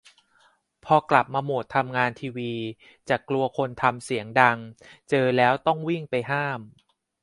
[0.85, 2.53] พอกลับมาโหมดทำงานทีวี
[3.09, 4.57] จะกลัวคนทำเสียงดัง
[5.09, 6.59] เจอแล้วต้องวิ่งไปห้าม